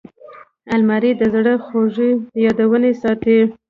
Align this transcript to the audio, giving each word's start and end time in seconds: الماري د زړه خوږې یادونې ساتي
الماري 0.73 1.11
د 1.17 1.21
زړه 1.33 1.53
خوږې 1.65 2.11
یادونې 2.43 2.91
ساتي 3.01 3.39